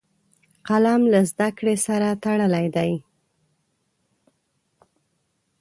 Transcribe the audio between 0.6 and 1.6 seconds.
قلم له زده